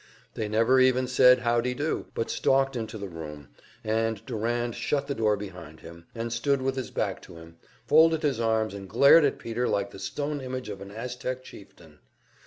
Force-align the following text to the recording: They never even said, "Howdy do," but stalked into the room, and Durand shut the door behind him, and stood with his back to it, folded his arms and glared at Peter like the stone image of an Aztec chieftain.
They 0.33 0.47
never 0.47 0.79
even 0.79 1.05
said, 1.07 1.41
"Howdy 1.41 1.75
do," 1.75 2.07
but 2.15 2.31
stalked 2.31 2.75
into 2.75 2.97
the 2.97 3.07
room, 3.07 3.49
and 3.83 4.25
Durand 4.25 4.73
shut 4.73 5.05
the 5.05 5.13
door 5.13 5.37
behind 5.37 5.81
him, 5.81 6.07
and 6.15 6.33
stood 6.33 6.59
with 6.59 6.75
his 6.75 6.89
back 6.89 7.21
to 7.21 7.37
it, 7.37 7.53
folded 7.85 8.23
his 8.23 8.39
arms 8.39 8.73
and 8.73 8.89
glared 8.89 9.25
at 9.25 9.37
Peter 9.37 9.67
like 9.67 9.91
the 9.91 9.99
stone 9.99 10.41
image 10.41 10.69
of 10.69 10.81
an 10.81 10.89
Aztec 10.89 11.43
chieftain. 11.43 11.99